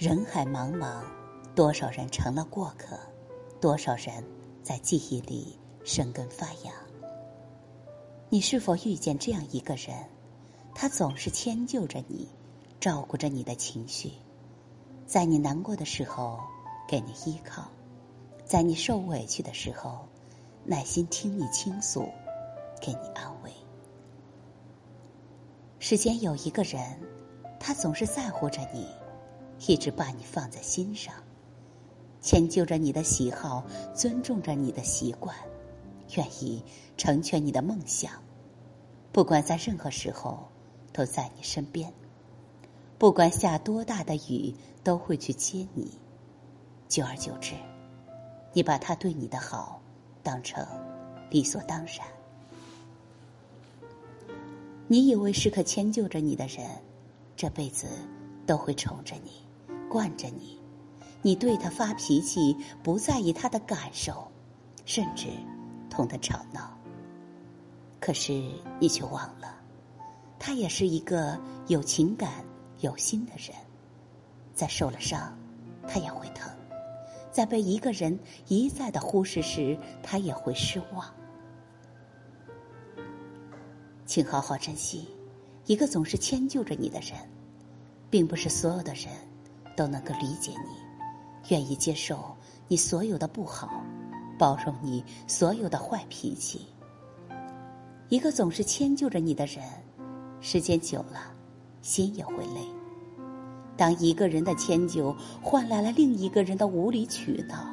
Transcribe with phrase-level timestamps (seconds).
[0.00, 1.02] 人海茫茫，
[1.54, 2.98] 多少人成了过客，
[3.60, 4.24] 多少人
[4.62, 6.72] 在记忆里生根发芽。
[8.30, 9.94] 你是否遇见这样一个人？
[10.74, 12.26] 他总是迁就着你，
[12.80, 14.12] 照顾着你的情绪，
[15.06, 16.40] 在你难过的时候
[16.88, 17.64] 给你依靠，
[18.46, 20.08] 在你受委屈的时候
[20.64, 22.08] 耐心听你倾诉，
[22.80, 23.52] 给你安慰。
[25.78, 26.80] 世间有一个人，
[27.58, 28.88] 他总是在乎着你。
[29.66, 31.14] 一直把你放在心上，
[32.20, 33.64] 迁就着你的喜好，
[33.94, 35.36] 尊重着你的习惯，
[36.16, 36.62] 愿意
[36.96, 38.12] 成全你的梦想。
[39.12, 40.48] 不管在任何时候，
[40.92, 41.92] 都在你身边。
[42.98, 45.90] 不管下多大的雨，都会去接你。
[46.88, 47.54] 久而久之，
[48.52, 49.80] 你把他对你的好
[50.22, 50.66] 当成
[51.30, 52.06] 理所当然。
[54.88, 56.66] 你以为时刻迁就着你的人，
[57.36, 57.86] 这辈子
[58.46, 59.30] 都会宠着你。
[59.90, 60.56] 惯着你，
[61.20, 64.30] 你对他发脾气，不在意他的感受，
[64.86, 65.26] 甚至
[65.90, 66.78] 同他吵闹。
[67.98, 68.32] 可是
[68.78, 69.60] 你却忘了，
[70.38, 72.44] 他也是一个有情感、
[72.78, 73.54] 有心的人，
[74.54, 75.36] 在受了伤，
[75.88, 76.48] 他也会疼；
[77.32, 81.04] 在被一个人一再的忽视时，他也会失望。
[84.06, 85.08] 请好好珍惜
[85.66, 87.18] 一个总是迁就着你的人，
[88.08, 89.08] 并不是所有的人。
[89.76, 90.76] 都能够理解你，
[91.48, 92.36] 愿意接受
[92.68, 93.82] 你所有的不好，
[94.38, 96.66] 包容你所有的坏脾气。
[98.08, 99.64] 一个总是迁就着你的人，
[100.40, 101.32] 时间久了，
[101.82, 102.60] 心也会累。
[103.76, 107.72] 当一个人的迁就换来了另一个人的无理取闹，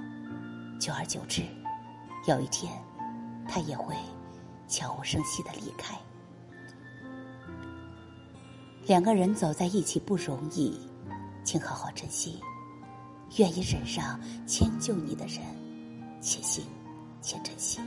[0.80, 1.42] 久而久之，
[2.28, 2.72] 有一天，
[3.48, 3.94] 他也会
[4.68, 5.98] 悄无声息的离开。
[8.86, 10.80] 两个人走在一起不容易。
[11.48, 12.42] 请好好珍惜，
[13.38, 15.40] 愿意忍让迁就你的人，
[16.20, 16.66] 且行
[17.22, 17.80] 且珍惜。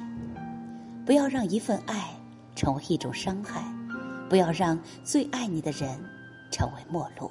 [1.05, 2.09] 不要让一份爱
[2.57, 3.63] 成为一种伤害，
[4.31, 5.91] 不要让最爱你的人
[6.51, 7.31] 成为陌路。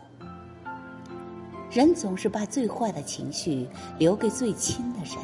[1.72, 5.16] 人总是把最坏的情绪留给最亲的人，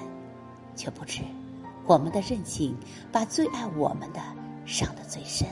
[0.75, 1.21] 却不知
[1.85, 2.75] 我们的任性
[3.11, 4.19] 把最爱我们的
[4.65, 5.47] 伤得最深，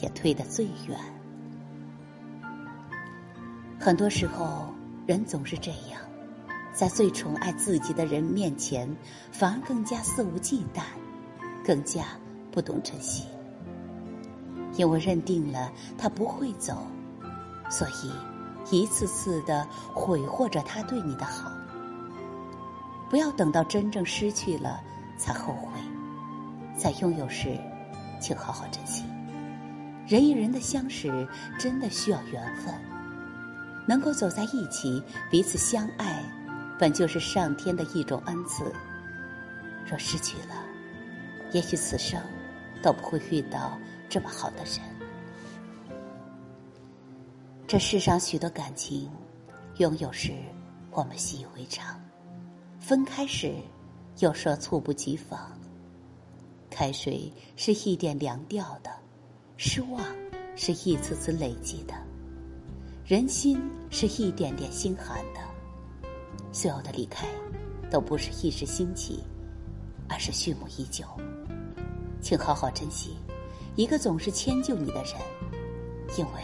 [0.00, 0.98] 也推得最远。
[3.86, 4.66] 很多时候，
[5.06, 6.00] 人总是这样，
[6.74, 8.84] 在最宠爱自己的人面前，
[9.30, 10.82] 反而更加肆无忌惮，
[11.64, 12.02] 更加
[12.50, 13.28] 不懂珍惜。
[14.74, 16.84] 因为认定了他不会走，
[17.70, 19.64] 所以一次次的
[19.94, 21.52] 毁获着他对你的好。
[23.08, 24.80] 不要等到真正失去了
[25.16, 25.78] 才后悔，
[26.76, 27.56] 在拥有时，
[28.20, 29.04] 请好好珍惜。
[30.08, 32.74] 人与人的相识，真的需要缘分。
[33.86, 36.22] 能够走在一起，彼此相爱，
[36.78, 38.64] 本就是上天的一种恩赐。
[39.86, 40.64] 若失去了，
[41.52, 42.20] 也许此生
[42.82, 44.80] 都不会遇到这么好的人。
[47.66, 49.10] 这世上许多感情，
[49.78, 50.32] 拥有时
[50.90, 52.00] 我们习以为常，
[52.80, 53.54] 分开时
[54.18, 55.52] 又说猝不及防。
[56.68, 58.90] 开水是一点凉掉的，
[59.56, 60.04] 失望
[60.54, 61.94] 是一次次累积的。
[63.06, 63.56] 人心
[63.88, 65.38] 是一点点心寒的，
[66.50, 67.28] 所有的离开，
[67.88, 69.22] 都不是一时兴起，
[70.08, 71.04] 而是蓄谋已久。
[72.20, 73.14] 请好好珍惜
[73.76, 75.14] 一个总是迁就你的人，
[76.18, 76.42] 因为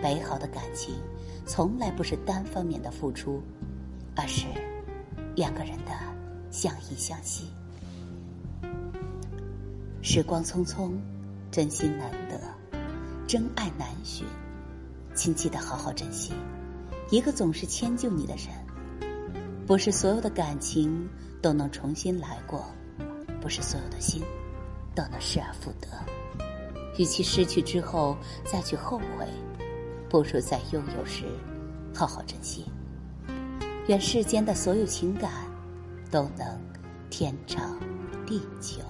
[0.00, 0.94] 美好的感情
[1.46, 3.42] 从来不是单方面的付出，
[4.14, 4.46] 而是
[5.34, 5.90] 两个人的
[6.52, 7.50] 相依相惜。
[10.00, 10.92] 时光匆匆，
[11.50, 12.40] 真心难得，
[13.26, 14.24] 真爱难寻。
[15.14, 16.32] 请记得好好珍惜
[17.10, 18.46] 一个总是迁就你的人。
[19.66, 21.08] 不是所有的感情
[21.40, 22.64] 都能重新来过，
[23.40, 24.22] 不是所有的心
[24.94, 25.88] 都能失而复得。
[26.98, 29.26] 与其失去之后再去后悔，
[30.10, 31.24] 不如在拥有时
[31.94, 32.66] 好好珍惜。
[33.86, 35.30] 愿世间的所有情感
[36.10, 36.60] 都能
[37.08, 37.78] 天长
[38.26, 38.80] 地久。